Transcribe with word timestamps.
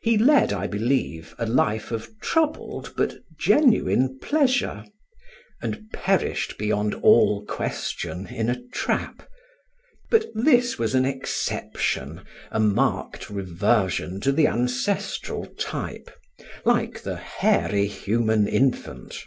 He 0.00 0.18
led, 0.18 0.52
I 0.52 0.66
believe, 0.66 1.36
a 1.38 1.46
life 1.46 1.92
of 1.92 2.18
troubled 2.18 2.92
but 2.96 3.14
genuine 3.38 4.18
pleasure, 4.18 4.84
and 5.62 5.88
perished 5.92 6.58
beyond 6.58 6.94
all 6.94 7.44
question 7.46 8.26
in 8.26 8.50
a 8.50 8.60
trap. 8.60 9.22
But 10.10 10.24
this 10.34 10.80
was 10.80 10.96
an 10.96 11.04
exception, 11.04 12.22
a 12.50 12.58
marked 12.58 13.30
reversion 13.30 14.20
to 14.22 14.32
the 14.32 14.48
ancestral 14.48 15.46
type; 15.46 16.10
like 16.64 17.02
the 17.02 17.14
hairy 17.14 17.86
human 17.86 18.48
infant. 18.48 19.26